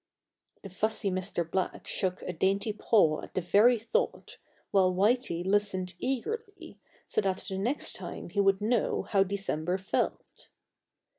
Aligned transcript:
The 0.63 0.69
fussy 0.69 1.11
Mr. 1.11 1.47
Black 1.47 1.85
shook 1.85 2.23
a 2.23 2.33
dainty 2.33 2.73
paw 2.73 3.21
at 3.21 3.35
the 3.35 3.41
very 3.41 3.77
thought, 3.77 4.39
while 4.71 4.91
Whitey 4.91 5.45
listened 5.45 5.93
eagerly, 5.99 6.79
so 7.05 7.21
that 7.21 7.45
the 7.47 7.59
next 7.59 7.97
time 7.97 8.29
he 8.29 8.39
would 8.39 8.61
know 8.61 9.03
how 9.03 9.21
December 9.21 9.77
felt. 9.77 10.47